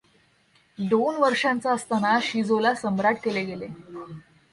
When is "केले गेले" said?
3.23-3.67